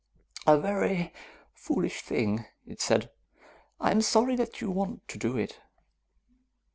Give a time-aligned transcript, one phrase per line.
[0.47, 1.13] "A very
[1.53, 3.11] foolish thing," it said.
[3.79, 5.61] "I am sorry that you want to do it.